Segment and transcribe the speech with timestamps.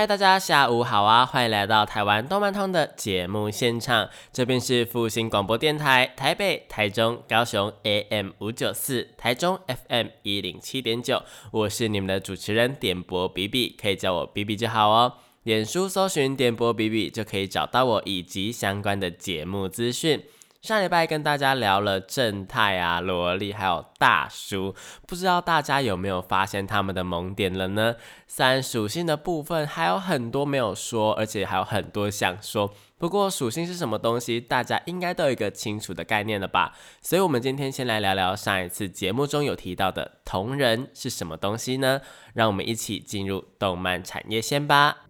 [0.00, 1.26] 嗨，大家下午好啊！
[1.26, 15.12] 欢迎来到台湾动漫通的节目现场，这边是复兴广播电台台北、台中、高雄 AM 五九四，台中 FM 一零七点九，我是你们的主持人点播比比，可以叫我比比就好哦。
[15.42, 20.24] 脸书搜寻点播比比就可以找到我以及相关的节目资讯。
[20.62, 24.74] 上礼拜跟大家聊了正太啊、萝莉还有大叔，
[25.06, 27.96] 不知道大家有没有发现他们的萌点了呢？
[28.26, 32.70] 三属性的部分还有很多没有说，而且还有很多想说。
[32.98, 36.74] 不过属性是什么东西，大家应该都有一个清楚的概念了吧？
[37.00, 42.02] 所以，我们今天先来聊聊上一次节目中有提到的同人是什么东西呢？
[42.34, 45.09] 让我们一起进入动漫产业线吧。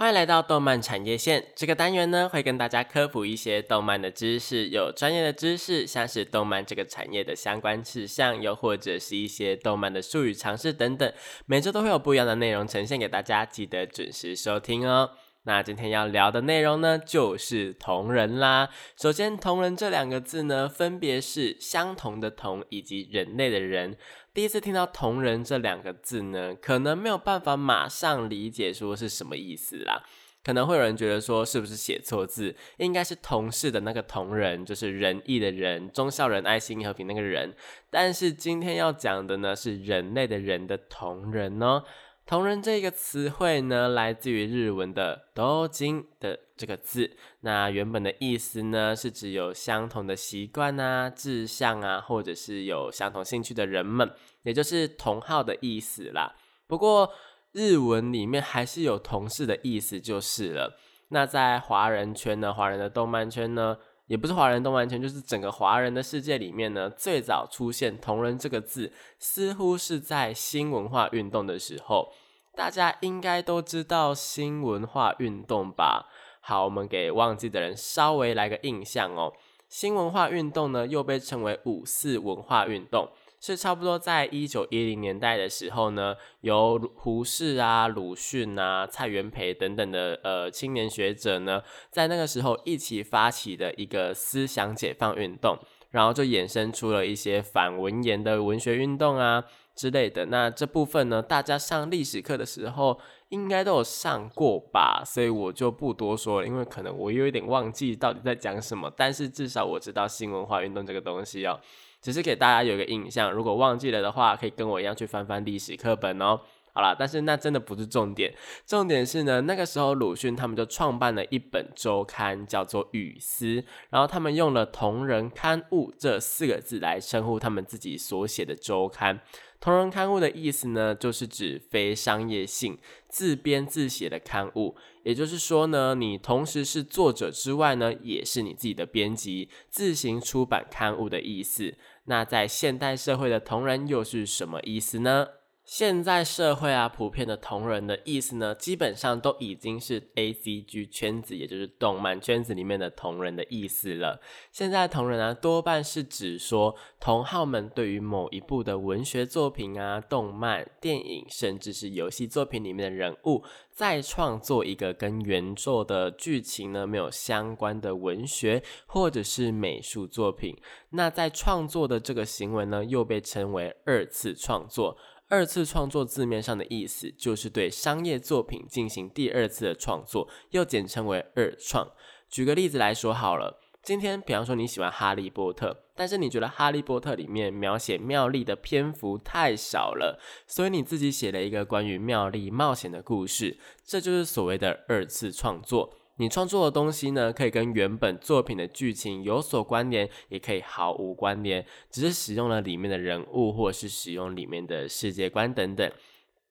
[0.00, 11.12] 欢迎来到动漫产业线这个单元呢，会跟大家科普一些动漫的知识，有专业的知识，像是动漫这个产业的相关事项，又或者是一些动漫的术语常识等等。
[11.44, 15.10] 每周都会有不一样的内容呈现给大家，记得准时收听哦。
[15.44, 18.68] 那今天要聊的内容呢，就是同人啦。
[18.98, 23.96] 首先，同人这两个字呢，分别是相同的同以及人类的人。
[24.32, 30.04] 第一次听到“同人”这两个字呢，可能没有办法马上理解说是什么意思啦。
[30.42, 32.56] 可能会有人觉得说，是不是写错字？
[32.78, 37.54] 应该是同事的那个“同仁”，就是仁义的人，忠孝仁爱心和平那个人。
[37.90, 41.82] 但是今天要讲的呢，是人类的人的同仁哦。
[42.26, 47.16] 同人这个词汇呢，来自于日文的“多金”的这个字。
[47.40, 54.08] 那原本的意思呢，是指有相同的习惯啊、志向啊，或者是有相同兴趣的人们，
[54.42, 56.36] 也就是同号的意思啦。
[56.68, 57.10] 不过
[57.50, 60.78] 日文里面还是有同事的意思就是了。
[61.08, 63.76] 那在华人圈呢，华人的动漫圈呢，
[64.10, 72.12] 也不是华人动漫圈，就是整个华人的世界里面呢，最早出现“同人”这个字，似乎是在新文化运动的时候。
[72.56, 76.08] 大家应该都知道新文化运动吧？
[76.40, 79.32] 好，我们给忘记的人稍微来个印象哦。
[79.68, 83.08] 新文化运动呢，又被称为五四文化运动，
[83.40, 95.58] 是差不多在一九一零年代的时候呢，由胡适啊、鲁迅啊、蔡元培等等的呃青年学者呢，在那个时候一起发起的一个思想解放运动，
[95.90, 99.44] 然后就衍生出了一些反文言的文学运动啊。
[99.72, 103.00] 之类的，那这部分呢，大家上历史课的时候
[103.30, 111.58] 应该都有上过吧，所以我就不多说了，因为可能我有一点忘记到底在讲什么，但是至少我知道新文化运动这个东西哦，
[112.00, 116.40] 只是给大家有一个印象，如果忘记了的话，可以跟我一样去翻翻历史课本哦。
[116.72, 118.32] 好了，但是那真的不是重点，
[118.64, 123.46] 重点是呢，那个时候鲁迅他们就创办了一本周刊，叫做《语丝》，
[123.90, 129.20] 然后他们用了“同人刊物”这四个字来称呼他们自己所写的周刊。
[129.58, 132.78] 同人刊物的意思呢，就是指非商业性、
[133.08, 134.76] 自编自写的刊物。
[135.10, 141.74] 也就是说呢，你同时是作者之外呢，也是你自己的编辑，自行出版刊物的意思。
[142.04, 145.26] 那在现代社会的同人又是什么意思呢？
[145.70, 154.20] 现在社会啊，普遍的同人的意思呢，基本上都已经是 A C G 圈子，也就是动漫圈子里面的同人的意思了。
[154.50, 170.56] 现在同人啊，多半是指说同好们对于某一部的文学作品啊、动漫、电影，甚至是游戏作品里面的人物，再创作一个跟原作的剧情呢没有相关的文学或者是美术作品。
[170.90, 174.98] 那在创作的这个行为呢，又被称为二次创作。
[175.30, 181.88] 二次创作字面上的意思就是对商业作品进行第二次的创作，又简称为二创。
[182.28, 195.94] 举个例子来说好了，今天比方说你喜欢哈利波特，但是你觉得哈利波特里面描写妙丽的篇幅太少了，所以你自己写了一个关于妙丽冒险的故事，这就是所谓的二次创作。
[196.20, 205.90] 你创作的东西呢，可以跟原本作品的剧情有所关联，也可以毫无关联，只是使用了里面的人物，或是使用里面的世界观等等。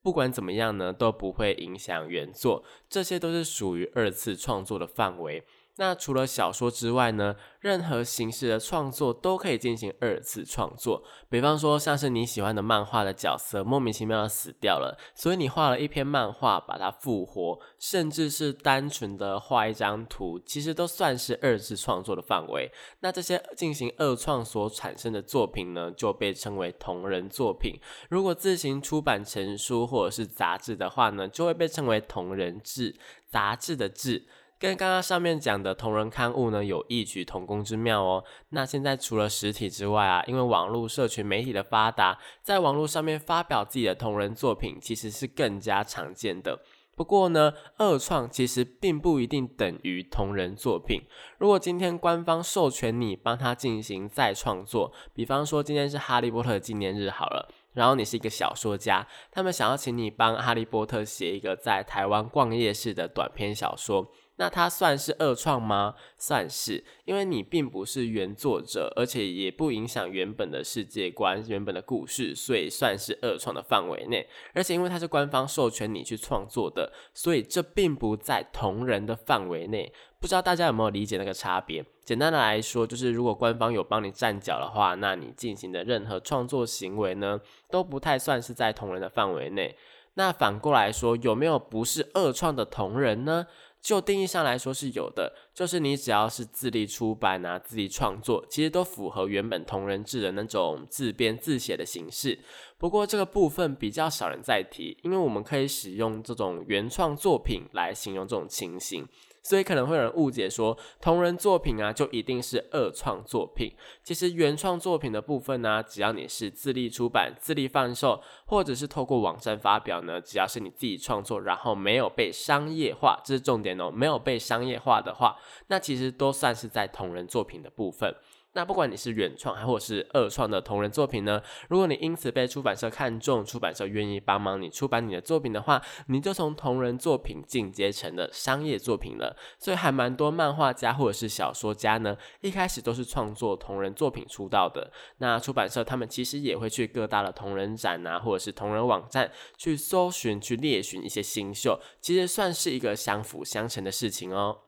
[0.02, 5.44] 不管怎么样呢，都不会影响原作，这些都是属于二次创作的范围。
[5.80, 11.02] 那除了小说之外呢，任何形式的创作都可以进行二次创作。
[11.30, 22.70] 比方说，像是你喜欢的漫画的角色莫名其妙的死掉了，所以你画了一篇漫画把它复活，甚至是单纯的画一张图，其实都算是二次创作的范围。
[23.00, 27.80] 那这些进行二创所产生的作品呢，就被称为同人作品。
[28.10, 32.94] 如果自行出版成书或者是杂志的话呢，就会被称为同人志，
[33.30, 34.26] 杂志的志。
[34.60, 38.22] 跟刚刚上面讲的同人刊物呢，有异曲同工之妙哦。
[38.50, 46.60] 那现在除了实体之外啊，因为网络社群媒体的发达，在网络上面发表自己的同人作品，其实是更加常见的。
[46.94, 51.00] 不过呢，二创其实并不一定等于同人作品。
[51.38, 64.12] 如果今天官方授权你帮他进行再创作，比方说今天是哈利波特纪念日好了，然后你是一个小说家，他们想要请你帮哈利波特写一个在台湾逛夜市的短篇小说。
[64.40, 65.94] 那它算是二创吗？
[66.16, 74.26] 算是，因为你并不是原作者，而且也不影响原本的世界观、原本的故事，所以算是二创的范围内。
[74.54, 79.92] 而且因为它是官方授权你去创作的，所以这并不在同人的范围内。
[80.18, 81.84] 不知道大家有没有理解那个差别？
[82.02, 87.38] 简单的来说，就是如果官方有帮你站脚的话，那你进行的任何创作行为呢，
[87.70, 89.76] 都不太算是在同人的范围内。
[90.14, 93.46] 那反过来说，有没有不是二创的同人呢？
[93.80, 102.38] 就定义上来说是有的，就是你只要是自立出版啊、自己创作，其实都符合原本同人志的那种自编自写的形式。
[102.76, 109.08] 不过这个部分比较少人在提，因为我们可以使用这种原创作品来形容这种情形。
[109.42, 113.72] 所以可能会有人误解说，同人作品啊就一定是二创作品。
[114.02, 125.36] 其实原创作品的部分呢，只要你是自立出版、自立贩售，或者是透过网站发表呢，只要是你自己创作，然后没有被商业化，这是重点哦，没有被商业化的话，
[125.68, 128.14] 那其实都算是在同人作品的部分。
[128.52, 139.36] 那不管你是原创还或是二创的同人作品呢，如果你因此被出版社看中，出版社愿意帮忙你出版你的作品的话，你就从同人作品进阶成了商业作品了。
[139.58, 144.90] 所以还蛮多漫画家或者是小说家呢，一开始都是创作同人作品出道的。
[145.18, 154.58] 那出版社他们其实也会去各大的同人展啊，或者是同人网站去搜寻、去猎寻一些新秀，其实算是一个相辅相成的事情哦。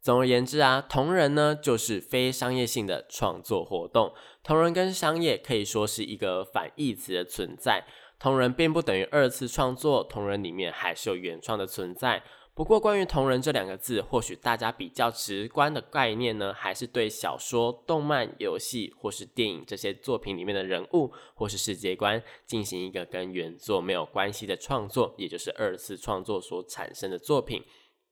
[0.00, 4.12] 总而言之啊，同人呢就是非商业性的创作活动。
[4.42, 7.84] 同人跟商业可以说是一个反义词的存在。
[8.18, 12.22] 同人并不等于二次创作，同人里面还是有原创的存在。
[12.52, 27.62] 不过，关于同人这两个字，或许大家比较直观的概念呢，还是对小说、动漫、游戏或是电影这些作品里面的人物或是世界观进行一个跟原作没有关系的创作，也就是二次创作所产生的作品。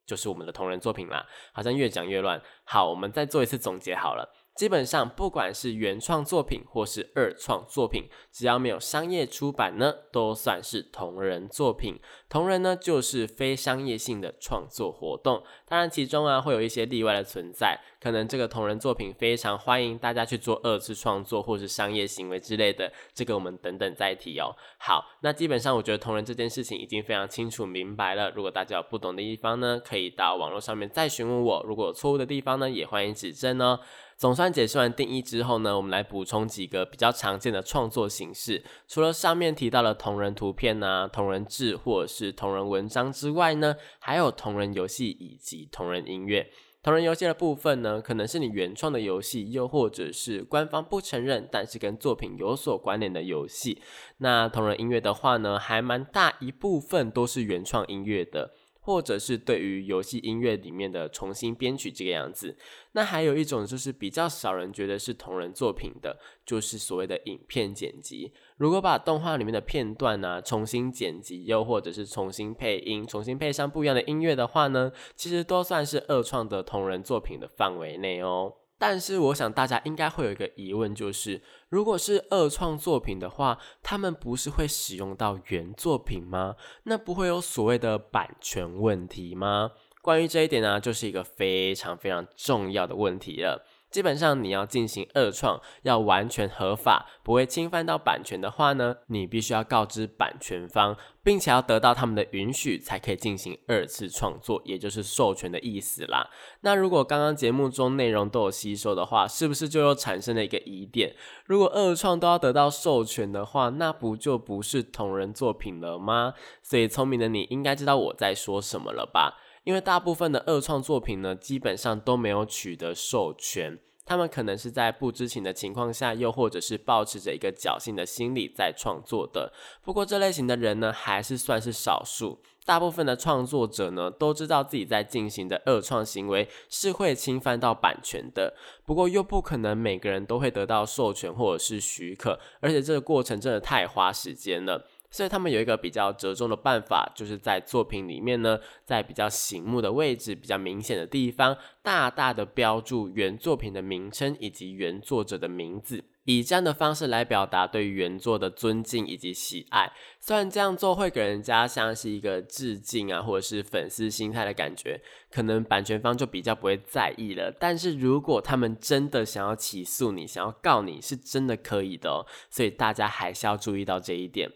[0.08, 2.40] 就是我们的同人作品啦，好像越讲越乱。
[2.64, 4.26] 好，我们再做一次总结好了。
[4.58, 12.00] 基本上，不管是原创作品或是二创作品，只要没有商业出版呢，都算是同人作品。
[12.28, 15.44] 同人呢，就是非商业性的创作活动。
[15.64, 24.50] 当然，其中啊会有一些例外的存在，可能这个同人作品非常欢迎大家去做二次创作或是商业行为之类的，这个我们等等再提哦。
[24.78, 28.32] 好，那基本上我觉得同人这件事情已经非常清楚明白了。
[28.32, 31.64] 如果大家有不懂的地方呢，可以到网络上面再询问我。
[31.64, 33.78] 如果有错误的地方呢，也欢迎指正哦。
[34.18, 38.64] 总算解释完定义之后呢，我们来补充几个比较常见的创作形式。
[38.88, 46.50] 除了上面提到的同人图片啊、同人志或者是同人文章之外呢，还有同人游戏以及同人音乐。
[46.82, 53.80] 同人游戏的部分呢，可能是你原创的游戏，又或者是官方不承认但是跟作品有所关联的游戏。
[54.16, 58.50] 那同人音乐的话呢，还蛮大一部分都是原创音乐的。
[58.88, 62.56] 或者是对于游戏音乐里面的重新编曲这个样子，
[62.92, 68.32] 那还有一种就是比较少人觉得是同人作品的，就是所谓的影片剪辑。
[68.56, 78.54] 如果把动画里面的片段呢重新剪辑，又或者是重新配音、重新配上不一样的音乐的话呢，其实都算是二创的同人作品的范围内哦。
[78.78, 86.54] 但是我想大家应该会有一个疑问，就是如果是二创作品的话，他们不是会使用到原作品吗？
[86.84, 89.72] 那不会有所谓的版权问题吗？
[90.00, 93.66] 关于这一点呢，就是一个非常非常重要的问题了。
[93.90, 106.28] 基本上，你要进行二创，要完全合法，不会侵犯到版权的话呢，你必须要告知版权方，并且要得到他们的允许，才可以进行二次创作，也就是授权的意思啦。
[106.60, 111.16] 那如果刚刚节目中内容都有吸收的话，是不是就又产生了一个疑点？
[111.46, 116.34] 如果二创都要得到授权的话，那不就不是同人作品了吗？
[116.62, 119.38] 所以聪明的你应该知道我在说什么了吧？
[119.68, 123.78] 因为大部分的二创作品呢，基本上都没有取得授权。
[124.06, 129.52] 他们可能是在不知情的情况下，又或者是保持着一个侥幸的心理在创作的。
[129.82, 132.40] 不过这类型的人呢，还是算是少数。
[132.64, 138.54] 大部分的创作者呢，都知道自己在进行的二创行为是会侵犯到版权的。
[138.86, 144.88] 不过又不可能每个人都会得到授权或者是许可，而且这个过程真的太花时间了。
[145.10, 159.90] 所以他们有一个比较折中的办法，就是在作品里面呢，在比较醒目的位置、比较明显的地方，大大的标注原作品的名称以及原作者的名字，以这样的方式来表达对原作的尊敬以及喜爱。
[160.20, 165.00] 虽然这样做会给人家像是一个致敬啊，或者是粉丝心态的感觉，
[165.30, 167.50] 可能版权方就比较不会在意了。
[167.58, 172.26] 但是如果他们真的想要起诉你，想要告你，是真的可以的哦。
[172.50, 174.50] 所以大家还是要注意到这一点。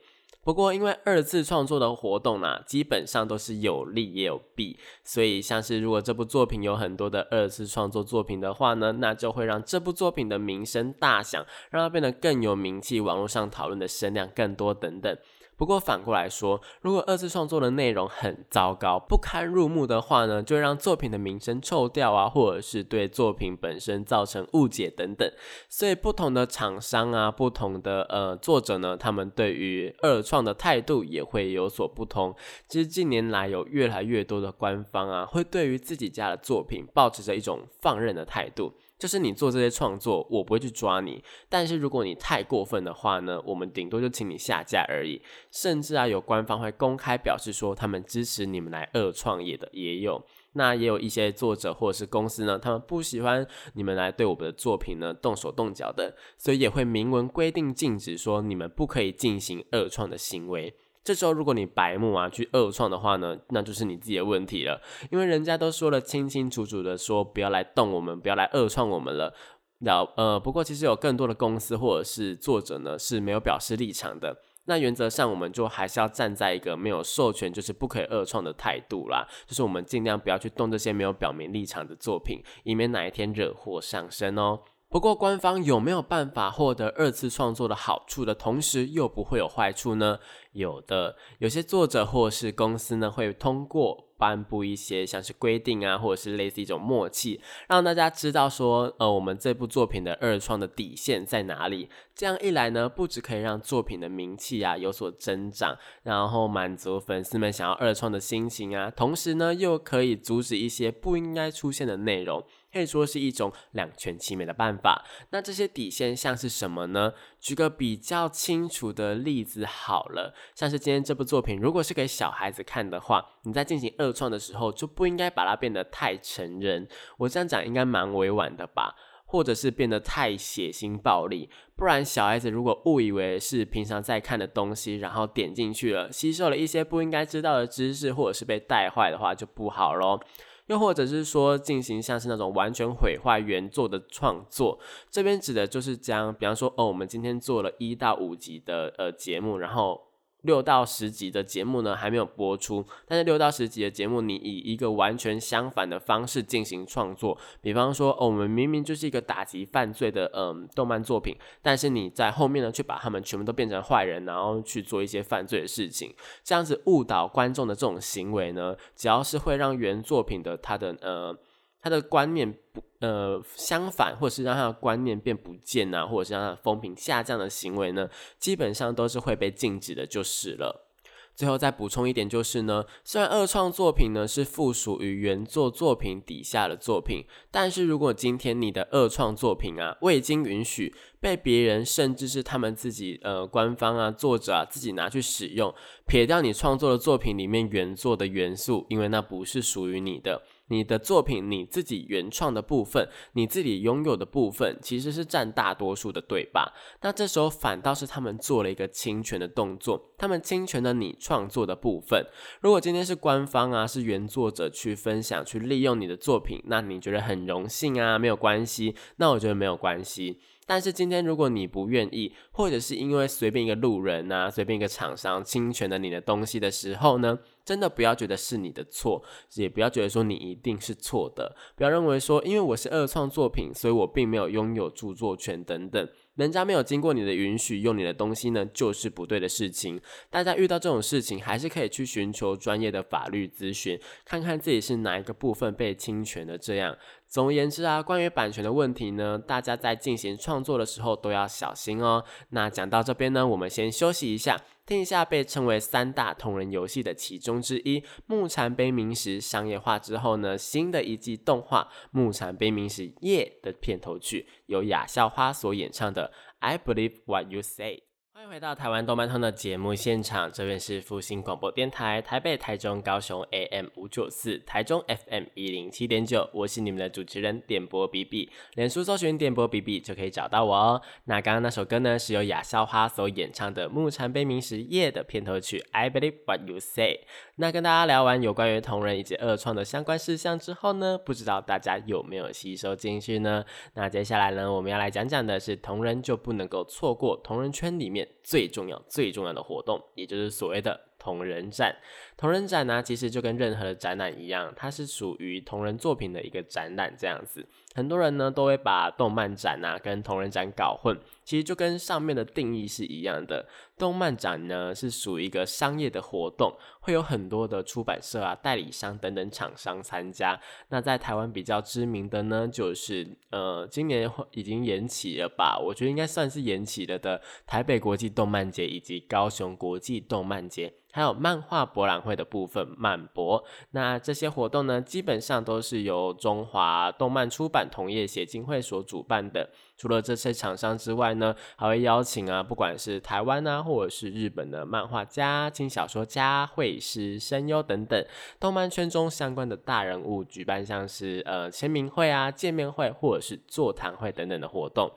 [0.44, 15.16] 不过，因为二次创作的活动呢，基本上都是有利也有弊，所以像是如果这部作品有很多的二次创作作品的话呢，那就会让这部作品的名声大响，让它变得更有名气，网络上讨论的声量更多等等。
[15.62, 25.32] 不过反过来说，如果二次创作的内容很糟糕、不堪入目的话呢，就让作品的名声臭掉啊，或者是对作品本身造成误解等等。
[25.68, 32.34] 所以不同的厂商啊，不同的呃作者呢，他们对于二创的态度也会有所不同。
[32.66, 38.72] 其实近年来有越来越多的官方啊，会对于自己家的作品保持着一种放任的态度。
[39.02, 41.20] 就是你做这些创作，我不会去抓你。
[41.48, 45.20] 但是如果你太过分的话呢，我们顶多就请你下架而已。
[45.50, 50.24] 甚至啊，有官方会公开表示说，他们支持你们来二创业的也有。
[50.52, 53.44] 那也有一些作者或者是公司呢，他们不喜欢
[53.74, 60.72] 你们来对我们的作品呢动手动脚的，所以也会明文规定禁止说你们不可以进行二创的行为。
[61.04, 64.80] 这时候，如果你白目啊去恶创的话呢，那就是你自己的问题了。
[65.10, 69.34] 因为人家都说了清清楚楚的说，不要来动我们，不要来恶创我们了。
[69.80, 74.36] 了呃，不过其实有更多的公司或者是作者呢是没有表示立场的。
[74.66, 79.26] 那原则上，我们就还是要站在一个没有授权就是不可以恶创的态度啦。
[79.44, 84.60] 就是我们尽量不要去动这些没有表明立场的作品，以免哪一天惹祸上身哦。
[84.92, 90.18] 不过，官方有没有办法获得二次创作的好处的同时，又不会有坏处呢？
[90.52, 94.08] 有的，有些作者或是公司呢，会通过。
[94.22, 101.88] 颁布一些像是规定啊，或者是类似一种默契，让大家知道说，呃，我们这部作品的二创的底线在哪里。
[102.14, 115.04] 这样一来呢，不只可以让作品的名气啊有所增长，然后满足粉丝们想要二创的心情啊，同时呢，又可以阻止一些不应该出现的内容，可以说是一种两全其美的办法。
[115.30, 117.14] 那这些底线像是什么呢？
[117.40, 126.86] 举个比较清楚的例子好了，像是今天这部作品，如果是给小孩子看的话，你在进行二创的时候，就不应该把它变得太成人。
[127.16, 128.94] 我这样讲应该蛮委婉的吧？
[129.32, 140.20] 或者是变得太血腥暴力，不然小孩子如果误以为是平常在看的东西，然后点进去了，吸收了一些不应该知道的知识，或者是被带坏的话，就不好喽。
[140.66, 144.78] 又或者是说进行像是那种完全毁坏原作的创作，
[145.10, 150.11] 这边指的就是将，比方说哦，我们今天做了一到五集的呃节目，然后。
[150.42, 171.36] 六到十集的节目呢还没有播出，但是六到十集的节目，你以一个完全相反的方式进行创作，比方说，哦，我们明明就是一个打击犯罪的嗯动漫作品，但是你在后面呢却把他们全部都变成坏人，然后去做一些犯罪的事情，这样子误导观众的这种行为呢，只要是会让原作品的它的呃。
[171.82, 178.08] 他的观念不呃相反，或者是让他的观念变不见呐，或者是让他的风评下降的行为呢，
[178.38, 180.88] 基本上都是会被禁止的，就是了。
[181.34, 195.74] 最后再补充一点，就是呢，虽然二创作品呢是附属于原作作品底下的作品，但是如果今天你的二创作品啊未经允许被别人，甚至是他们自己呃官方啊作者啊自己拿去使用，
[196.06, 200.42] 撇掉你创作的作品里面原作的元素，因为那不是属于你的。
[200.72, 206.72] 你的作品你自己原创的部分，你自己拥有的部分，其实是占大多数的，对吧？
[207.02, 212.24] 那这时候反倒是他们做了一个侵权的动作，他们侵权了你创作的部分。
[212.62, 218.96] 如果今天是官方啊，是原作者去分享、去利用你的作品，那你觉得很荣幸啊，没有关系。
[219.16, 220.40] 那我觉得没有关系。
[220.66, 227.38] 但是今天如果你不愿意，或者是因为随便一个路人啊，随便一个厂商侵权了你的东西的时候呢？
[227.64, 229.22] 真的不要觉得是你的错，
[229.54, 231.54] 也不要觉得说你一定是错的。
[231.76, 236.08] 不要认为说，因为我是二创作品，所以我并没有拥有著作权等等。
[236.36, 240.00] 人家没有经过你的允许用你的东西呢，就是不对的事情。
[240.30, 246.56] 大家遇到这种事情，还是可以去寻求专业的法律咨询，看看自己是哪一个部分被侵权的。
[246.56, 246.96] 这样，
[247.28, 252.24] 总而言之啊，关于版权的问题呢，大家在进行创作的时候都要小心哦。
[252.48, 264.48] 那讲到这边呢，我们先休息一下，听一下被称为三大同人游戏的其中之一《木蝉悲鸣时》商业化之后呢，新的一季动画《木蝉悲鸣时夜》的片头曲。
[264.66, 267.96] 由雅笑花所演唱的《I Believe What You Say》。
[268.34, 281.02] 欢迎回到台湾动漫通的节目现场，这边是复兴广播电台台北、台中、高雄 AM 五九四，台中 FM 一零七点九，我是你们的主持人点播 B B，脸书搜寻点播 B B 就可以找到我哦。
[281.24, 287.20] 那刚刚那首歌呢，是由雅笑花所演唱的《木蝉悲鸣时夜》的片头曲《I Believe What You Say》。
[287.56, 293.62] 那跟大家聊完有关于同人以及二创的相关事项之后呢，不知道大家有没有吸收进去呢？
[293.92, 298.21] 那接下来呢，我们要来讲讲的是同人就不能够错过同人圈里面。
[298.42, 301.96] 最重要、最重要的活动，也就是所谓的同人展。
[302.36, 307.66] 同人展呢，其实就跟任何的展览一样，它是属于同人作品的一个展览这样子。
[307.94, 311.18] 很多人呢都会把动漫展啊跟同人展搞混，
[311.52, 313.68] 其实就跟上面的定义是一样的。
[313.98, 320.58] 动漫展呢是属于一个商业的活动，会有很多的出版社啊、代理商等等厂商参加。
[320.88, 325.78] 那在台湾比较知名的呢，就是呃今年已经延期了吧？
[325.78, 330.94] 我觉得应该算是延期了的台北国际动漫节以及高雄国际动漫节。
[331.14, 333.62] 还有漫画博览会的部分，漫博。
[333.90, 339.68] 那这些活动呢，基本上都是由中华动漫出版同业协进会所主办的。
[340.02, 348.20] 除了这些厂商之外呢，还会邀请啊，不管是台湾啊，或者是日本的漫画家、轻小说家、绘师、声优等等，
[348.58, 355.08] 动漫圈中相关的大人物，举办像是呃签名会啊、见面会，或者是座谈会等等的活动。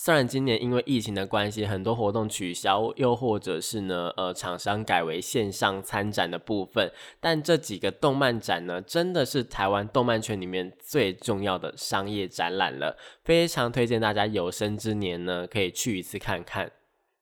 [0.00, 16.70] 虽然今年因为疫情的关系，很多活动取消，又或者是呢，呃，厂商改为线上参展的部分，但这几个动漫展呢，真的是台湾动漫圈里面最重要的商业展览了，非常推荐大家有生之年呢，可以去一次看看。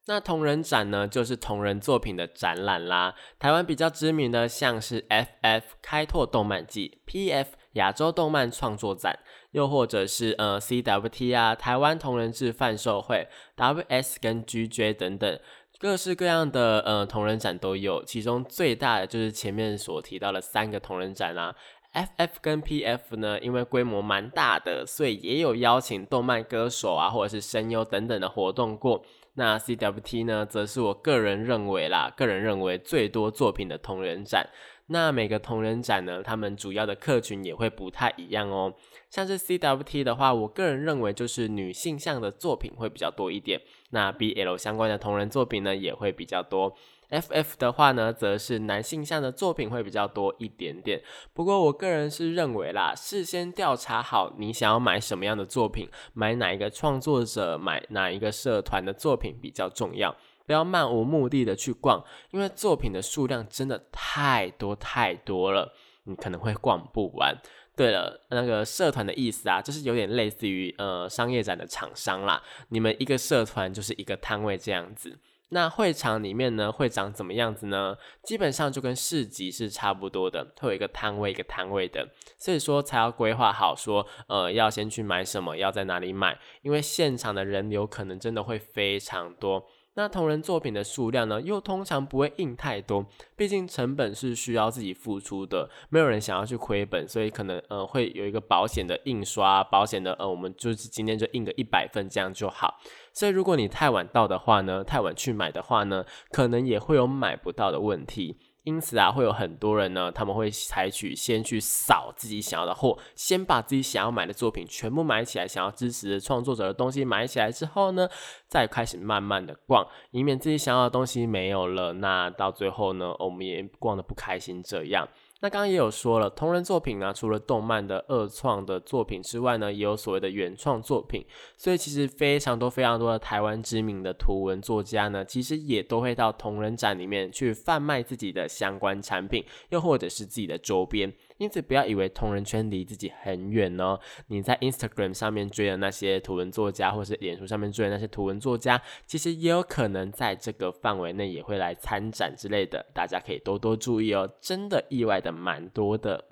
[0.09, 3.15] 那同人展呢，就是同人作品的展览啦。
[3.39, 9.19] 台湾比较知名的，像是 FF 开拓动漫季、PF 亚洲动漫创作展。
[9.57, 15.41] 又或者是呃 CWT 啊，台湾同人志贩售会，WS 跟 GJ 等等，
[15.79, 18.05] 各式各样的呃同人展都有。
[18.05, 21.57] 其中最大的就是前面所提到的三个同人展啦。
[21.95, 29.03] FF 跟 PF 呢，因为规模蛮大的，所以也有邀请动漫歌手啊，或者是声优等等的活动过。
[29.39, 34.47] 那 CWT 呢，则是我个人认为啦，个人认为最多作品的同人展。
[34.89, 38.73] 那每个同人展呢，他们主要的客群也会不太一样哦。
[39.11, 43.61] 像是 CWT 的话，我个人认为就是女性向的作品会比较多一点。
[43.91, 46.77] 那 BL 相关的同人作品呢，也会比较多。
[47.09, 51.01] FF 的话呢，则是男性向的作品会比较多一点点。
[51.33, 60.17] 不过我个人是认为啦，事先调查好你想要买什么样的作品，买哪一个创作者，买哪一个社团的作品比较重要。
[60.47, 65.73] 不要漫无目的的去逛，因为作品的数量真的太多太多了，
[66.05, 67.37] 你可能会逛不完。
[67.77, 72.43] 对了，那个社团的意思啊，就是有点类似于呃商业展的厂商啦。
[72.71, 75.19] 你们一个社团就是一个摊位这样子。
[75.51, 77.97] 那会场里面呢会长怎么样子呢？
[78.25, 89.65] 基本上就跟市集是差不多的，会有一个摊位一个摊位的，所以说才要规划好说，呃，要先去买什么，要在哪里买，因为现场的人流可能真的会非常多。
[89.97, 102.79] 那同人作品的数量呢，又通常不会印太多，毕竟成本是需要自己付出的，没有人想要去亏本，所以可能呃会有一个保险的印刷，保险的呃我们就是今天就印个一百份这样就好。
[103.15, 108.37] 所以如果你太晚到的话呢，太晚去买的话呢，可能也会有买不到的问题。
[108.67, 118.09] 因此啊，会有很多人呢，他们会采取先去扫自己想要的货，先把自己想要买的作品全部买起来，想要支持创作者的东西买起来之后呢，
[118.49, 125.09] 再开始慢慢的逛，以免自己想要的东西没有了，那到最后呢，我们也逛的不开心这样。
[125.41, 131.25] 那刚刚也有说了，同人作品呢，除了动漫的二创的作品之外呢，也有所谓的原创作品。
[131.57, 141.13] 所以其实非常多、非常多的台湾知名的图文作家呢，其实也都会到同人展里面去贩卖自己的相关产品，又或者是自己的周边。
[141.39, 143.99] 因此，不要以为同人圈离自己很远哦。
[144.29, 152.87] 你在 Instagram 上面追的那些图文作家，或是脸书上面追的那些图文作家，其实也有可能在这个范围内也会来参展之类的。
[152.95, 156.25] 大家可以多多注意哦，真的意外的蛮多的。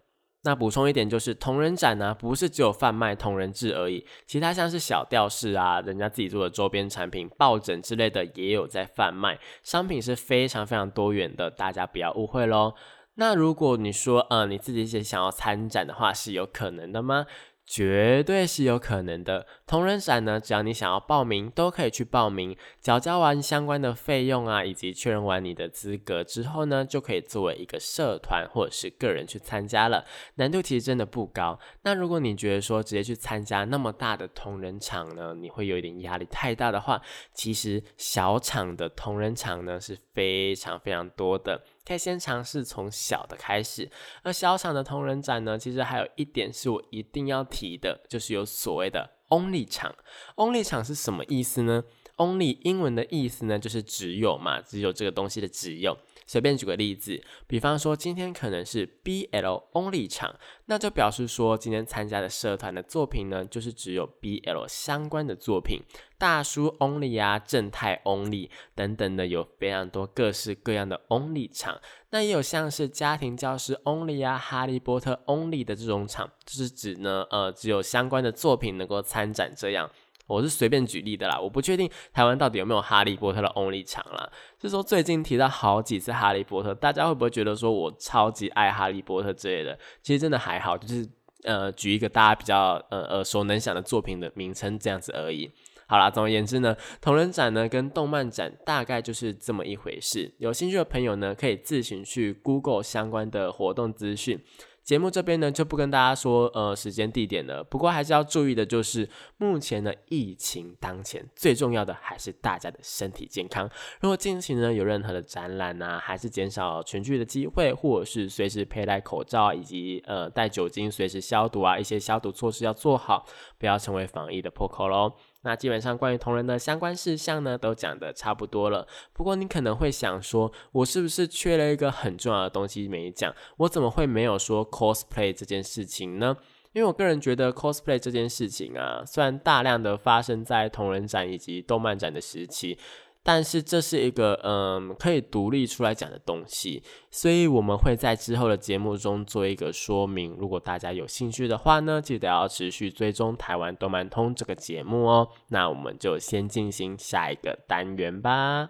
[0.47, 12.75] 那补充一点，就是同人展呢，不是只有贩卖同人志而已，其他像是小吊饰啊，人家自己做的周边产品、抱枕之类的也有在贩卖，商品是非常非常多元的，大家不要误会喽。
[13.17, 17.27] 那如果你说，呃，你自己也想要参展的话，是有可能的吗？
[17.67, 19.47] 绝对是有可能的。
[19.67, 22.55] 同人展呢，只要你想要报名，都可以去报名。
[22.79, 30.05] 缴交完相关的费用啊，以及确认完你的资格之后呢，就可以作为一个社团或者是个人去参加了。
[30.35, 31.59] 难度其实真的不高。
[31.85, 37.01] 那如果你觉得说直接去参加那么大的同人场呢，你会有一点压力太大的话，
[37.33, 41.63] 其实小场的同人场呢是非常非常多的。
[41.87, 43.91] 可以先尝试从小的开始，
[44.23, 49.95] 而小厂的同人展呢，其实还有一点是我一定要提的，就是有所谓的 Only 厂。
[50.37, 51.85] Only 厂是什么意思呢
[52.17, 55.97] ？Only 英文的意思呢，就是只有嘛，只有这个东西的只有。
[56.27, 60.35] 随便举个例子，比方说今天可能是 BL only 场，
[60.67, 65.81] 那就表示说今天参加的社团的作品呢，就是只有 BL 相关的作品，
[66.17, 71.79] 大叔 only 啊，正太 only 等等的，有非常多各式各样的 only 场。
[72.09, 79.91] 那也有像是家庭教师 only 啊，哈利波特 only 的这种场，就是指呢，呃，只有相关的作品能够参展这样。
[80.27, 84.31] 我是随便举例的啦，我不确定台湾到底有没有哈利波特的 Only 场啦。
[84.59, 89.79] 就说最近提到好几次哈利波特，大家会不会觉得说我超级爱哈利波特之类的？
[90.03, 91.07] 其实真的还好，就是
[91.43, 95.51] 呃举一个大家比较呃耳熟能详的作品的名称这样子而已。
[95.87, 100.35] 好啦，总而言之呢，同人展呢跟动漫展大概就是这么一回事。
[100.39, 104.43] 有兴趣的朋友呢，可以自行去 Google 相关的活动资讯。
[104.85, 113.67] 节目这边呢就不跟大家说呃时间地点了，不过还是要注意的就是目前呢疫情当前，最重要的还是大家的身体健康。
[114.01, 123.25] 如果近期呢有任何的展览啊，还是减少群聚的机会，或者是随时佩戴口罩以及呃带酒精随时消毒啊，一些消毒措施要做好，
[123.59, 125.15] 不要成为防疫的破口喽。
[125.45, 128.89] 那基本上关于同人的相关事项呢，都讲的差不多了。
[129.13, 133.33] 不过你可能会想说，我是不是缺了一个很重要的东西没讲？
[133.59, 136.37] 我怎么会没有说 cosplay 这件事情呢？
[136.73, 142.77] 因为我个人觉得 cosplay 这件事情啊，虽然大量的发生在同人展以及动漫展的时期。
[143.25, 150.37] 但是这是一个嗯可以独立出来讲的东西，所以我们会在之后的节目中做一个说明。
[150.39, 155.29] 如果大家有兴趣的话呢，记得要持续追踪台湾动漫通这个节目哦。
[155.49, 158.69] 那我们就先进行下一个单元吧。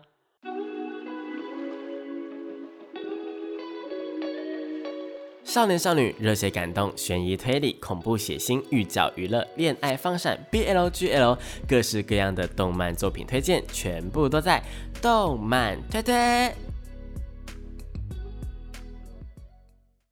[5.55, 11.38] 少年少女、热血感动、悬疑推理、恐怖血腥、寓教娱乐、恋爱放闪、BLGL，
[11.69, 14.61] 各式各样的动漫作品推荐，全部都在
[15.01, 16.53] 动漫推推。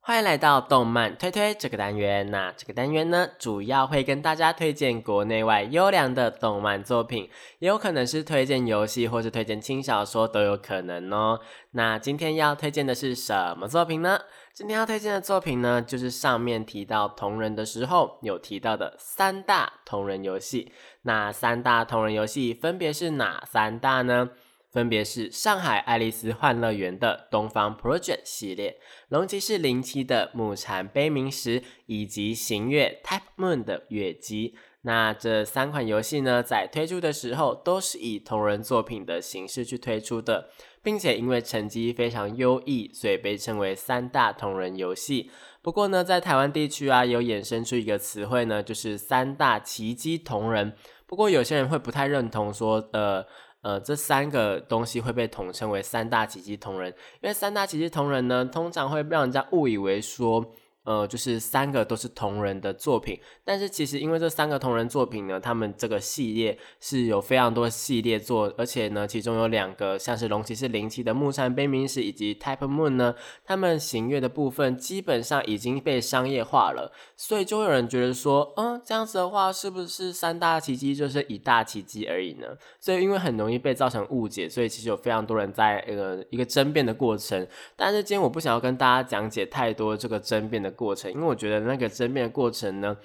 [0.05, 2.31] 欢迎来到动漫推推这个单元。
[2.31, 7.29] 那这个单元呢，主要会跟大家推荐国内外优良的动漫作品，
[7.59, 11.41] 也有可能是推荐游戏或是推荐轻小说都有可能哦。
[11.73, 14.21] 那今天要推荐的是什么作品呢？
[14.55, 20.71] 今天要推荐的作品呢，就是上面提到同人的时候有提到的三大同人游戏。
[21.03, 24.29] 那三大同人游戏分别是哪三大呢？
[24.71, 34.55] 分别是上海爱丽丝幻乐园的东方 Project 系列、龙骑士零七的木蝉悲鸣时，以及行月 Type Moon 的月姬。
[34.83, 40.51] 那这三款游戏呢，在推出的时候都是以同人作品的形式去推出的。
[40.83, 45.31] 并且因为成绩非常优异，所以被称为三大同人游戏。
[45.63, 50.75] 不过呢，在台湾地区啊，有衍生出一个词汇呢，就是三大奇迹同人。
[51.07, 53.25] 不过有些人会不太认同，说呃
[53.61, 56.91] 呃，这三个东西会被统称为三大奇迹同人，
[57.21, 60.53] 因为三大奇迹同人呢，通常会让人家误以为说。
[60.85, 73.15] 呃，就是三个都是同人的作品，但是其实因为这三个同人作品呢，他们这个系列是有非常多系列作，而且呢，其中有两个像是龙骑士零七的木山悲鸣时以及 Type Moon 呢，
[73.45, 82.49] 他们行月的部分基本上已经被商业化了，所以就有人觉得说，嗯，这样子的话是不是三大奇迹就是一大奇迹而已呢？
[82.81, 90.72] 所以因为很容易被造成误解，所以其实有非常多人在呃一个争辩的过程，但是今天我不想要跟大家讲解太多这个争辩的。
[90.73, 92.97] 过程，因为我觉得那个争辩的过程呢，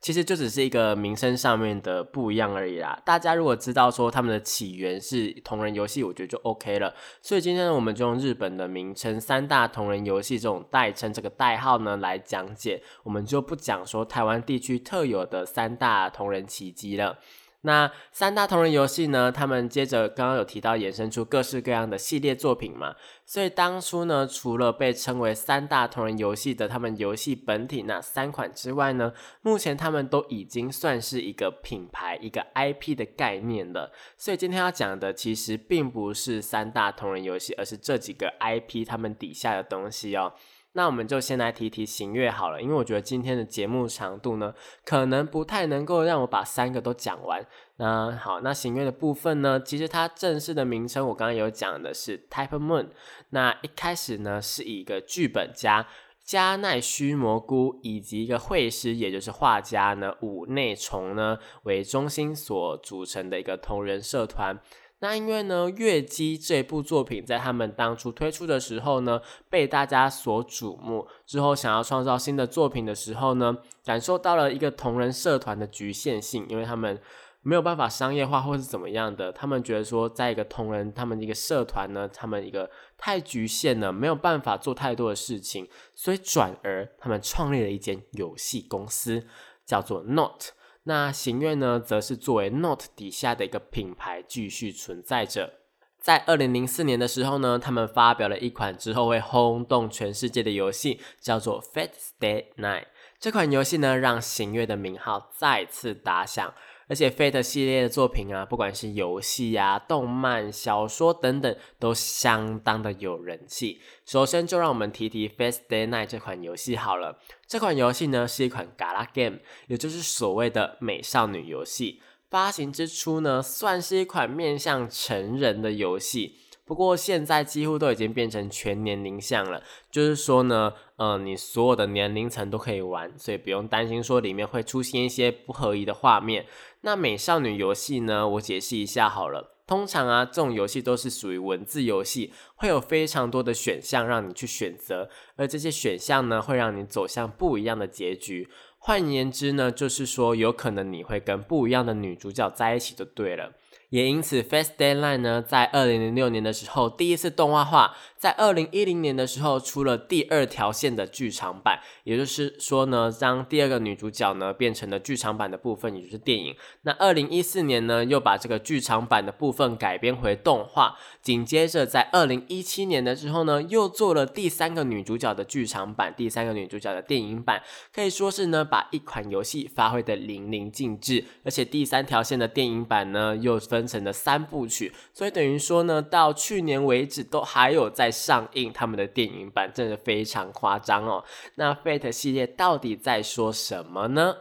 [0.00, 3.00] 其实就只是一个名称上面的不一样而已啦。
[3.04, 6.94] 大家如果知道说他们的起源是同人游戏，我觉得就 OK 了。
[7.20, 17.18] 所以今天呢，我们就用日本的名称“三大同人游戏”这种代称这个代号呢来讲解，我们就不讲说台湾地区特有的三大同人奇迹了。
[17.62, 19.30] 那三大同人游戏呢？
[19.30, 22.94] 他们接着刚刚有提到衍生出各式各样的系列作品嘛，
[23.26, 33.92] 所以当初呢，除了被称为三大同人游戏的他们游戏本体那三款之外呢，目前他们都已经算是一个品牌、一个 IP 的概念了。
[34.16, 40.32] 所以今天要讲的其实并不是三大同人游戏，而是这几个 IP 他们底下的东西哦。
[40.72, 44.54] 那我们就先来提提行月好了，因为我觉得今天的节目长度呢，
[44.84, 47.44] 可能不太能够让我把三个都讲完。
[47.76, 52.90] 那好，那行月的部分呢，其实它正式的名称我刚刚有讲的是 Type Moon。
[53.30, 55.88] 那一开始呢，是以一个剧本家
[56.22, 64.60] 加奈须蘑菇以及一个绘师，也就是画家呢五内虫呢为中心所组成的一个同人社团。
[65.02, 71.08] 那因为呢，《月姬》这部作品在他们当初推出的时候呢，被大家所瞩目。
[71.26, 77.00] 之后想要创造新的作品的时候呢，感受到了一个同人社团的局限性，因为他们
[77.40, 79.32] 没有办法商业化或是怎么样的。
[79.32, 89.24] 他们觉得说，在一个同人他们一个社团呢，他们一个太局限了，没有办法做太多的事情，所以转而他们创立了一间游戏公司，
[89.64, 90.52] 叫做 Not。
[90.90, 95.52] 那行月呢，则是作为 Note 底下的一个品牌继续存在着。
[96.00, 102.86] 在二零零四年的时候呢，他们发表了一款之后会轰动全世界的游戏，叫做 Fate Stay Night。
[103.20, 106.52] 这款游戏呢，让行月的名号再次打响。
[106.90, 113.80] 而且 Fate 系列的作品啊，不管是游戏呀、动漫、小说等等，都相当的有人气。
[114.04, 117.20] 首先就让我们提提《Fate Day Night》这款游戏好了。
[117.46, 122.02] 这款游戏呢是一款 Gala Game，也就是所谓的美少女游戏。
[122.28, 126.38] 发行之初呢，算是一款面向成人的游戏。
[126.70, 136.46] 不过现在几乎都已经变成全年龄向了，就是说呢，呃，你所有的年龄层都可以玩，所以不用担心说里面会出现一些不合宜的画面。
[136.82, 139.56] 那美少女游戏呢，我解释一下好了。
[139.66, 148.48] 通常啊，这种游戏都是属于文字游戏，会有非常多的选项让你去选择，而这些选项呢，会让你走向不一样的结局。
[148.78, 153.54] 换言之呢，就是说有可能你会跟不一样的女主角在一起就对了。
[153.90, 166.54] 也因此，Fast Deadline 呢，在二零零六年的时候第一次动画化，在二零一零年的时候出了第二条线的剧场版，也就是说呢，将第二个女主角呢变成了剧场版的部分，也就是电影。
[166.82, 170.96] 那二零一四年呢，又把这个剧场版的部分改编回动画。
[171.20, 177.60] 紧接着，在二零一七年的时候呢，又做了第三个女主角的剧场版，第三个女主角的电影版，
[177.92, 181.24] 可以说是呢，把一款游戏发挥的淋漓尽致。
[181.42, 183.79] 而且第三条线的电影版呢，又分。
[183.80, 191.24] 分成的三部曲，所以等于说呢，到去年为止都还有在上映他们的电影版，真的非常夸张哦。
[191.54, 194.36] 那 Fate 系列到底在说什么呢？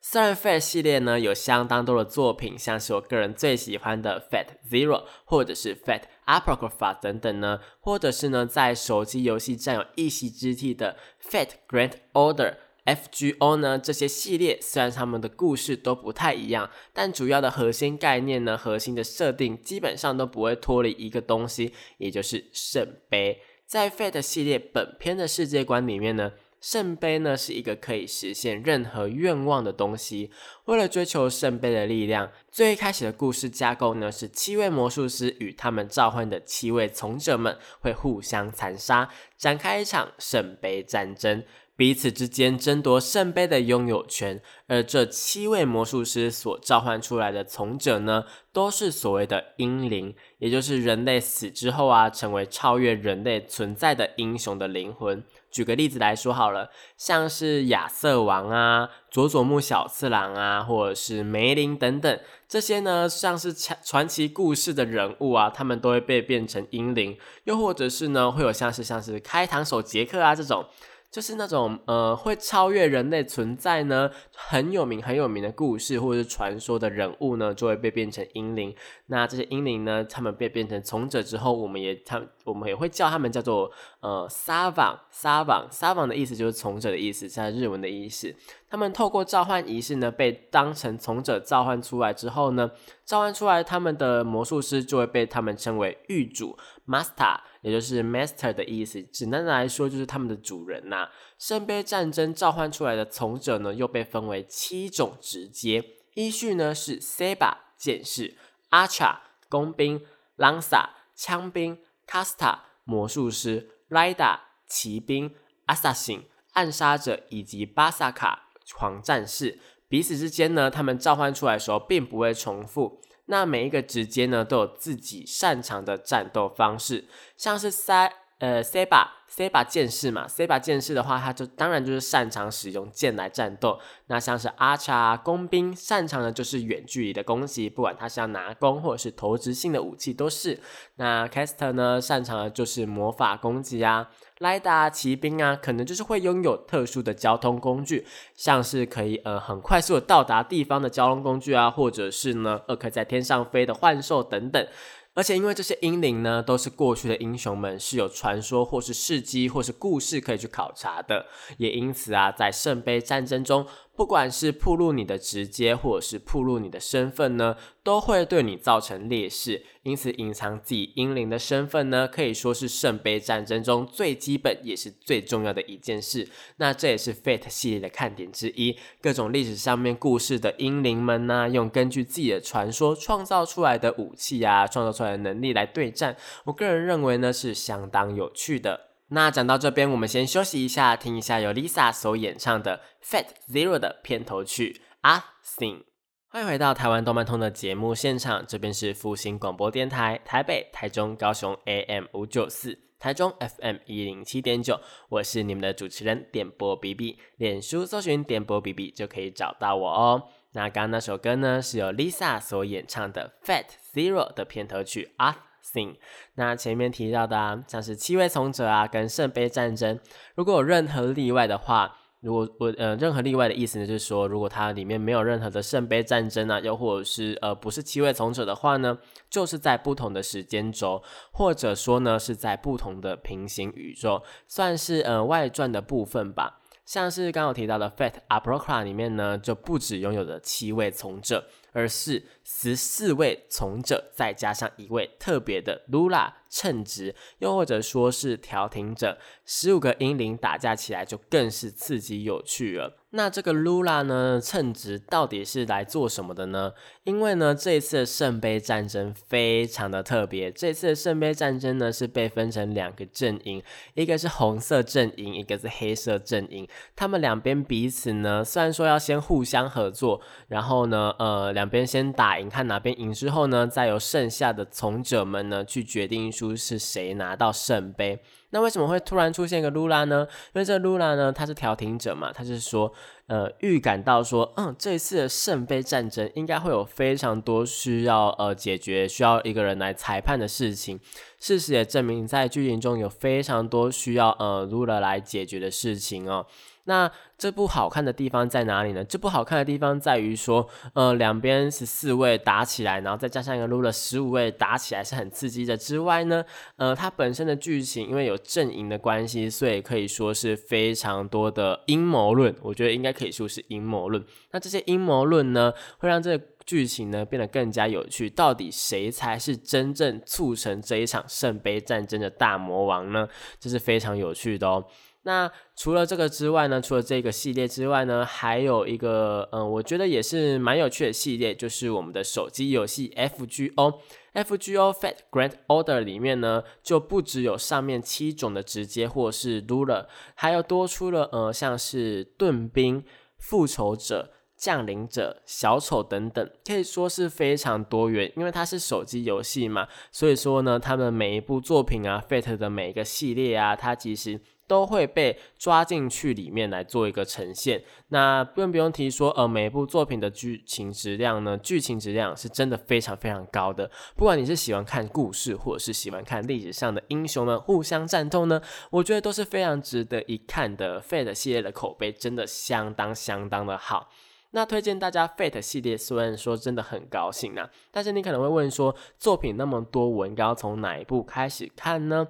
[0.00, 12.56] 虽然 Fate 系列呢有相当多的作品，像是我个人最喜欢的 Fate Zero，或者是 Fate Apocrypha 等等呢，或者是呢在手机游戏占有一席之地的 Fate Grand Order。
[12.84, 13.78] FGO 呢？
[13.78, 23.40] 这些系列虽然他们的故事都不太一样，但主要的核心概念呢、核心的设定基本上都不会脱离一个东西，也就是圣杯。
[23.66, 30.30] 在 Fate 系列本片的世界观里面呢，圣杯呢是一个可以实现任何愿望的东西。
[30.66, 41.42] 为了追求圣杯的力量，最开始的故事架构呢是七位魔术师与他们召唤的七位从者们会互相残杀，展开一场圣杯战争。
[41.74, 55.24] 彼此之间争夺圣杯的拥有权，而这七位魔术师所召唤出来的从者呢，都是所谓的英灵，也就是人类死之后啊，成为超越人类存在的英雄的灵魂。
[55.50, 70.66] 举个例子来说好了，像是亚瑟王啊、佐佐木小次郎啊，或者是梅林等等，这些呢像是传奇故事的人物啊，他们都会被变成英灵，又或者是呢，会有像是像是开膛手杰克啊这种。
[71.12, 78.74] 就是那种呃，会超越人类存在呢，很有名很有名的故事或者是传说的人物呢，就会被变成英灵。
[79.08, 83.70] 那这些英灵呢，他们被变成从者之后，我们也他我们也会叫他们叫做
[84.00, 88.34] 呃撒网撒网撒网的意思就是从者的意思，在日文的意思。
[88.70, 92.70] 他们透过召唤仪式呢，被当成从者召唤出来之后呢，
[93.04, 96.56] 召唤出来他们的魔术师就会被他们称为狱主
[96.88, 97.38] master。
[97.62, 101.08] 也就是 master 的意思，简单的来说就是他们的主人呐。
[101.38, 105.82] 圣杯战争召唤出来的从者呢，又被分为七种职阶，
[106.14, 108.36] 依序呢是 Seba 剑士、
[108.70, 109.16] ，Archa
[109.48, 110.04] 工兵、
[110.36, 115.34] Lanza 枪兵、Casta 魔术师、Rida 骑兵、
[115.66, 116.22] Assassin
[116.52, 119.58] 暗杀者以及巴萨卡狂战士。
[119.88, 123.00] 彼此之间呢，他们召唤出来的时候并不会重复。
[123.26, 127.04] 那每一个直接呢，都有自己擅长的战斗方式，
[127.36, 129.18] 像是塞呃 C 把。
[129.32, 133.80] C 把剑士嘛，C 把剑士的话，他就当然就是擅长使用剑来战斗。
[134.08, 140.60] 那像是阿查工兵，擅长的就是远距离的攻击，不管他是要拿弓或者是投掷性的武器都是。
[140.96, 144.10] 那 Caster 呢，擅长的就是魔法攻击啊。
[144.42, 154.66] 莱达骑兵啊，可能就是会拥有特殊的交通工具，像是可以呃很快速的到达地方的交通工具啊，或者是呢，呃可以在天上飞的幻兽等等。
[155.14, 161.26] 而且因为这些英灵呢，都是过去的英雄们，是有传说或是事迹或是故事可以去考察的，
[161.58, 163.66] 也因此啊，在圣杯战争中。
[163.94, 169.62] 不管是铺露你的直接，或者是铺露你的身份呢，都会对你造成劣势。
[169.82, 176.26] 因此，隐藏自己英灵的身份呢，可以说是圣杯战争中最基本也是最重要的一件事。
[176.56, 178.78] 那这也是 Fate 系列的看点之一。
[179.00, 186.16] 各种历史上面故事的英灵们呢，用根据自己的传说创造出来的武器啊，创造出来的能力来对战。
[186.44, 188.91] 我个人认为呢，是相当有趣的。
[189.14, 195.80] 那讲到这边，我们先休息一下，听一下由 Lisa 所演唱的《Fat Zero》的片头曲《啊 Sing》。
[196.28, 204.80] 欢迎回到台湾动漫通的节目现场，这边是复兴广播电台台北、台中、高雄 AM 五九四，台中 FM 一零七点九。
[205.10, 210.28] 我是你们的主持人点播 B B，脸书搜寻点播 B B 就可以找到我哦。
[210.52, 215.32] 那刚刚那首歌呢，是由 Lisa 所演唱的《Fat Zero》的片头曲《啊》。
[215.62, 215.96] Thing，
[216.34, 219.98] 那前面提到的啊，像是七位从者啊，跟圣杯战争，
[220.34, 228.98] 如果有任何例外的话，如果我呃任何例外的意思呢，就是说如果它里面没有任何的圣杯战争啊，又或者是呃不是七位从者的话呢，
[229.28, 236.60] 就是在不同的时间轴，或者说呢是在不同的平行宇宙，算是呃外传的部分吧。
[236.84, 252.98] 像是刚刚提到的《Fate a p r o c r a 里面呢，就不止拥有的七位从者，而是十四位从者，再加上一位特别的 Lula 称职，又或者说是调停者，十五个英灵打架起来就更是刺激有趣了。
[253.10, 256.72] 那这个 Lula 呢，称职到底是来做什么的呢？
[257.04, 260.52] 因为呢，这一次的圣杯战争非常的特别。
[260.52, 263.60] 这次的圣杯战争呢，是被分成两个阵营，
[263.94, 266.68] 一个是红色阵营，一个是黑色阵营。
[266.94, 278.22] 他们两边彼此呢，虽然说要先互相合作，然后呢，呃，两边先打赢，看哪边赢之后呢，再由剩下的从者们呢，去决定出是谁拿到圣杯。
[278.50, 280.24] 那为什么会突然出现一个露拉呢？
[280.54, 282.92] 因为这露拉呢，他是调停者嘛，他是说，
[283.28, 291.00] 呃，预感到说，嗯，这一次的圣杯战争应该会有非常多需要呃解决、需要一个人来裁判的事情。
[291.38, 296.46] 事实也证明，在剧情中有非常多需要呃露拉来解决的事情哦。
[296.84, 299.04] 那这部好看的地方在哪里呢？
[299.04, 305.76] 这部好看的地方在于说，呃，两边十四位打起来，然后再加上一个撸了十五位打起来是很刺激的。
[305.76, 306.44] 之外呢，
[306.76, 312.54] 呃，它本身的剧情因为有阵营的关系，所以可以说是非常多的阴谋论。
[312.62, 314.24] 我觉得应该可以说是阴谋论。
[314.50, 318.28] 那这些阴谋论呢，会让这个剧情呢变得更加有趣。
[318.28, 323.28] 到底谁才是真正促成这一场圣杯战争的大魔王呢？
[323.60, 324.84] 这是非常有趣的哦。
[325.24, 326.80] 那除了这个之外呢？
[326.80, 334.00] 除了这个系列之外呢，还有一个，嗯，我觉得也是蛮有趣的系列，就是我们的手机游戏 FGO。
[334.34, 343.04] FGO Fat Grand Order 里面呢，就不只有上面七种的直接或是 Ruler，还有多出了，呃，像是盾兵、
[343.38, 348.32] 复仇者、降临者、小丑等等，可以说是非常多元。
[348.34, 354.40] 因为它是手机游戏嘛，所以说呢，他们每一部作品啊，Fate 的每一个系列啊，它其实。
[354.72, 357.84] 都会被抓进去里面来做一个呈现。
[358.08, 363.90] 那不用不用提说，呃，每一部作品的剧情质量呢，剧情质量是真的非常非常高的。
[364.16, 371.02] 不管你是喜欢看故事，或者是喜欢看历史上的英雄们互相战斗呢，我觉得都是非常值得一看的。
[371.02, 374.08] Fate 系列的口碑真的相当相当的好。
[374.54, 382.28] 那推荐大家 Fate 系列，虽然说真的很高兴啊，但是你可能会问说，作品那么多，我应该要从哪一部开始看呢？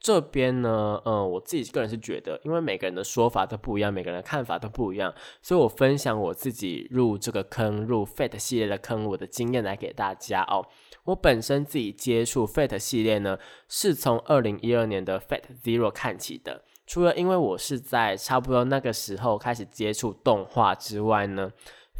[0.00, 10.66] 这边呢，嗯，我自己个人是觉得，因为每个人的说法都不一样，每个人的看法都不一样，所以我分享我自己入这个坑，入 Fate 系列的坑，我的经验来给大家哦。
[11.04, 16.64] 我本身自己接触 Fate 系列呢，是从二零一二年的 Fate Zero 看起的。
[16.86, 21.52] 除了因为我是在差不多那个时候开始接触动画之外呢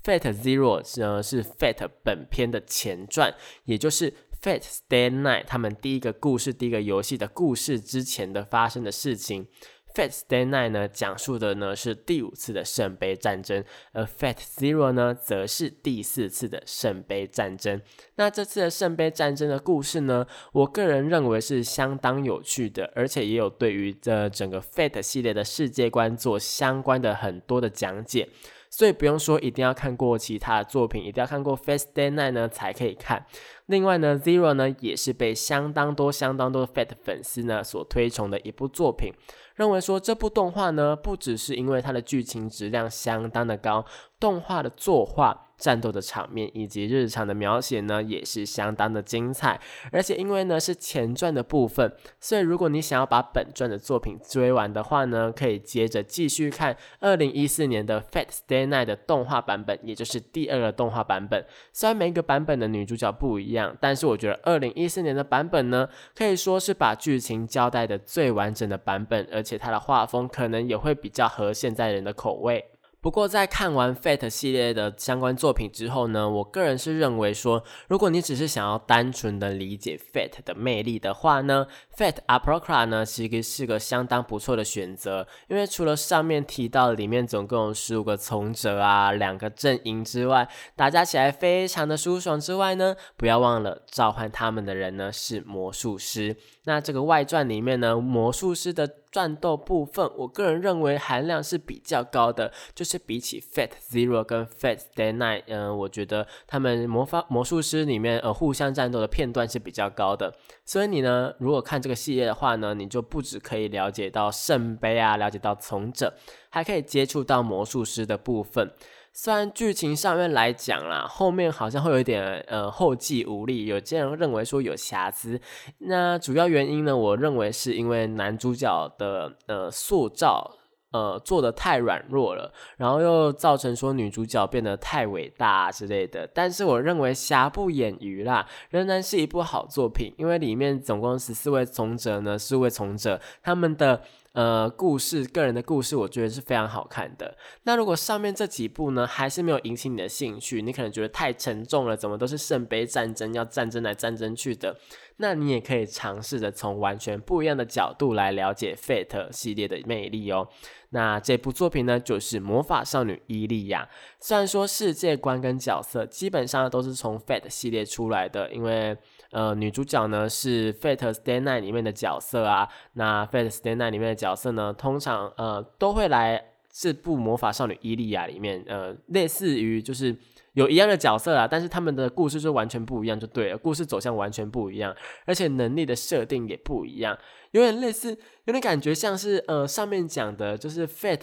[0.02, 3.34] ，Fate Zero 呢是 Fate 本片的前传，
[3.66, 4.14] 也就是。
[4.42, 9.46] Fate Stay Night，他们第一个故事、第一个游戏的故事之前的发生的事情。
[9.94, 13.62] Fate Stay Night 呢，讲述的呢是第五次的圣杯战争，
[13.92, 17.82] 而 Fate Zero 呢，则是第四次的圣杯战争。
[18.14, 28.30] 那这次的圣杯战争的故事呢，我个人认为是相当有趣的，而且也有对于这整个 Fate 系列的世界观做相关的很多的讲解。
[28.72, 33.26] 所以不用说一定要看过其他的作品，一定要看过 Fate Stay Night 呢才可以看。
[33.70, 39.12] 另外呢，Zero 呢也是被相当多、相当多的 Fat 粉丝呢所推崇的一部作品。
[39.54, 43.84] 认为说这部动画呢，不只是因为它的剧情质量相当的高，
[44.18, 45.49] 动画的作画。
[45.60, 49.60] 战斗的场面以及日常的描写呢，也是相当的精彩。
[49.92, 61.44] 而且因为呢是前传的部分，所以如果你想要把本传的作品追完的话呢，可以接着继续看二零一四年的《Fat Stay Night》的动画版本，也就是第二个动画版本。
[61.72, 65.86] 虽然每一个版本的女主角不一样，但是我觉得二零一四年的版本呢，
[66.16, 72.69] 可以说是把剧情交代的最完整的版本，而且它的画风可能也会比较合现在人的口味。
[73.02, 85.26] 不过，在看完 Fate 系列的相关作品之后呢，我个人是认为说，如果你只是想要单纯的理解 Fate 的魅力的话呢，Fate Apocra 呢其实是个相当不错的选择。
[85.48, 90.46] 因为除了上面提到里面总共有十五个从者啊，两个阵营之外，
[90.76, 96.36] 打架起来非常的舒爽之外呢，不要忘了召唤他们的人呢是魔术师。
[96.64, 110.34] 那这个外传里面呢，魔术师的战斗部分，我个人认为含量是比较高的，就是比起 Fat Zero 跟 Fat Day Night，嗯，我觉得他们魔法魔术师里面呃互相战斗的片段是比较高的。
[110.64, 116.14] 所以你呢，如果看这个系列的话呢，你就不止可以了解到圣杯啊，了解到从者，
[116.48, 118.72] 还可以接触到魔术师的部分。
[119.12, 125.38] 虽然剧情上面来讲啦，后面好像会有一点呃后继无力，有些人认为说有瑕疵。
[125.78, 130.56] 那主要原因呢，我认为是因为男主角的呃塑造
[130.92, 136.26] 呃做的太软弱了，然后又造成说女主角变得太伟大之类的。
[136.32, 144.00] 但是我认为瑕不掩瑜啦，仍然是一部好作品，因为里面总共十四位从者呢，四位从者他们的。
[144.32, 147.36] 呃，故事个人的故事，我觉得是非常好看的。
[147.64, 154.78] 那如果上面这几部呢，还是没有引起你的兴趣，你可能觉得太沉重了，怎么都是圣杯战争，要战争来战争去的，
[155.20, 160.48] 那你也可以尝试着从完全不一样的角度来了解 Fate 系列的魅力哦。
[160.90, 163.88] 那这部作品呢，就是魔法少女伊利亚。
[164.18, 168.96] 虽然说世界观跟角色基本上都是从 Fate 系列出来的，因为。
[169.32, 172.68] 呃，女主角呢是《Fate Stay Night》里面的角色啊。
[172.94, 180.16] 那《Fate Stay Night》里面的角色呢，通常呃都会来这部《魔法少女伊利亚》里面，呃，类似于就是
[180.60, 184.94] 有一样的角色啊，但是他们的故事就完全不一样，就对了，故事走向完全不一样，
[185.26, 187.18] 而且能力的设定也不一样，
[187.52, 188.10] 有点类似，
[188.44, 191.18] 有点感觉像是呃上面讲的，就是《Fate》。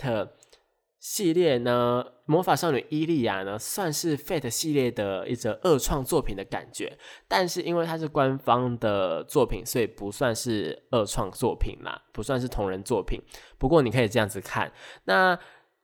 [0.99, 13.21] 系列呢，魔法少女伊利亚呢，算是 Fate 系列的一则二创作品的感觉，但是因为它是官方的作品，所以不算是二创作品啦，不算是同人作品。
[13.59, 14.69] 不过你可以这样子看，
[15.05, 15.37] 那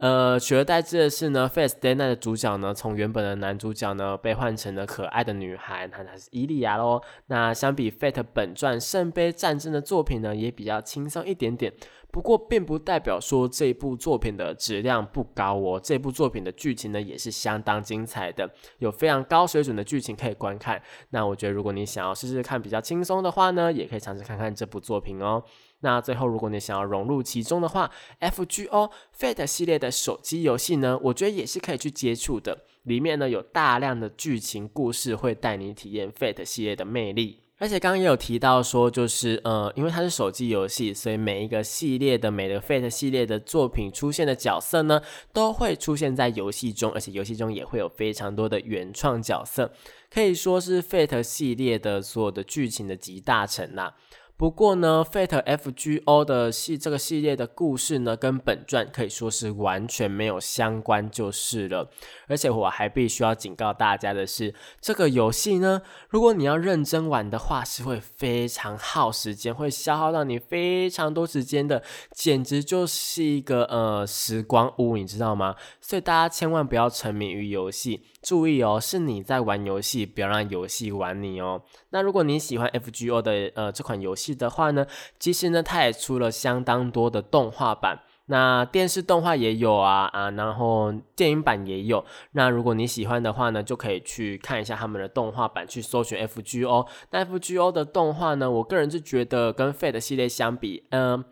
[0.03, 7.01] 呃，取而代之的是呢，Fate Day Night 的主角呢，从原本的男主角呢，被换成了可爱的女孩，那她是伊利亚喽。
[7.27, 11.71] 那相比 Fate 本传圣杯战争的作品呢，也比较轻松一点点。
[12.11, 15.79] 不过，并不代表说这部作品的质量不高哦。
[15.81, 18.47] 这部作品的剧情呢，也是相当精彩的，
[18.79, 20.79] 有非常高水准的剧情可以观看。
[21.11, 25.41] 那我觉得，如果你想要试试看比较轻松的话呢，也可以尝试看看这部作品哦。
[25.83, 32.57] 那最后，如果你想要融入其中的话，FGO Fate 系列的手机游戏呢，我觉得也是可以去接触的。
[32.83, 37.41] 里面呢，有大量的剧情故事会带你体验 Fate 系列的魅力。
[37.59, 49.71] 而且刚刚也有提到说，就是呃，因为它是手机游戏，所以每一个系列的每个 Fate 系列的作品出现的角色呢，都会出现在游戏中，而且游戏中也会有非常多的原创角色，
[50.09, 53.95] 可以说是 Fate 系列的所有的剧情的集大成啦。
[54.43, 61.89] 不过呢，Fate FGO 的系这个系列的故事呢，跟本传可以说是完全没有相关就是了。
[62.27, 71.81] 而且我还必须要警告大家的是，这个游戏呢，如果你要认真玩的话，是会非常耗时间，会消耗到你非常多时间的，
[72.11, 75.55] 简直就是一个呃时光屋，你知道吗？
[75.79, 78.01] 所以大家千万不要沉迷于游戏。
[78.23, 81.61] 注意哦，是你在玩游戏，不要让游戏玩你哦。
[81.89, 84.87] 那如果你喜欢 FGO 的呃这款游戏的话呢，
[85.19, 92.03] 其实呢它也出了相当多的动画版，那电视动画也有啊啊，然后电影版也有。
[92.31, 96.87] 那如果你喜欢的话呢，就可以去看一下他们的动画版，去搜寻 FGO。
[97.11, 101.23] 那 FGO 的动画呢，我个人是觉得跟 Fate 系列相比，嗯。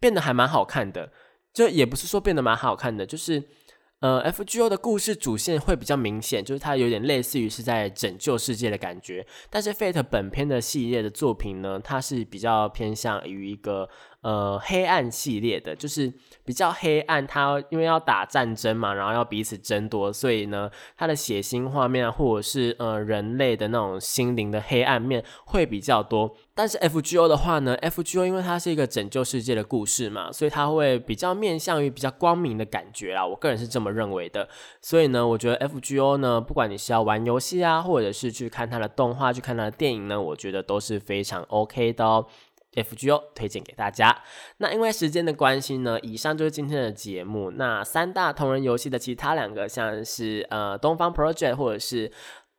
[0.00, 1.10] 变得还蛮好看的。
[1.54, 3.42] 就也不是说变得蛮好看的，就是
[4.04, 9.26] 呃，F G O 的故事主线会比较明显，就是它有点类似于是在拯救世界的感觉。
[9.48, 13.88] 但是 Fate 本片的系列的作品呢，它是比较偏向于一个。
[14.24, 16.10] 呃，黑暗系列的，就是
[16.46, 17.26] 比较黑暗。
[17.26, 26.34] 它因为要打战争嘛，然后要彼此争夺，所以呢，它的血腥画面啊或者是呃人类的那种心灵的黑暗面会比较多。
[26.54, 33.26] 但是 F G O 的话呢，F G O 因为它是一个拯救世界的故事嘛，所以它会比较面向于比较光明的感觉啦。
[33.26, 34.48] 我个人是这么认为的。
[34.80, 42.26] 所以呢，我觉得 F G O 呢，不管你是要玩游戏啊，或者是去看它的动画、去看它的电影呢，我觉得都是非常 OK 的哦。
[42.74, 44.22] FGO 推荐给大家。
[44.58, 47.50] 那因为时间的关系呢，以上就是今天的节目。
[47.52, 52.10] 那三大同人游戏的其他两个，像是呃东方 Project 或者是。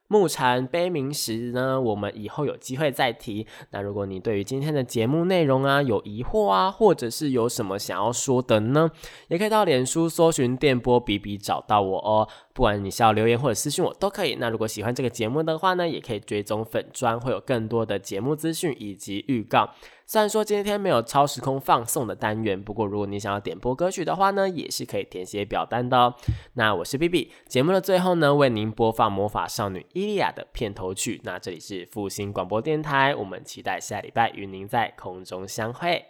[0.08, 3.48] 木禅悲鸣时呢，我们以后有机会再提。
[3.72, 8.92] 那如果你对于今天的节目内容啊有疑惑啊，或者是有什么想要说的呢，
[9.30, 12.30] 也可以到脸书搜寻电波比比找到我哦。
[12.56, 14.38] 不管你是要留言或者私信我都可以。
[14.40, 19.70] 那如果喜欢这个节目的话呢，也可以追踪粉砖，会有更多的节目资讯以及预告。
[20.06, 26.16] 虽然说今天没有超时空放送的单元，不过如果你想要点播歌曲的话呢，也是可以填写表单的哦。
[26.54, 31.20] 那我是 B B，节目的最后呢，为您播放魔法少女伊利亚的片头曲。
[31.26, 36.06] 那这里是复兴广播电台，我们期待下礼拜与您在空中相会。